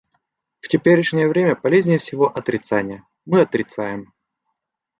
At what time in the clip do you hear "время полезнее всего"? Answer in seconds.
1.27-2.25